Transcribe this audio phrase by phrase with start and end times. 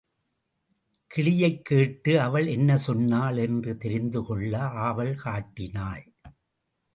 [1.07, 4.59] கிளியைக் கேட்டு அவள் என்ன சொன்னாள் என்று தெரிந்து கொள்ள
[4.59, 6.13] ஆவல் காட்டினாள்.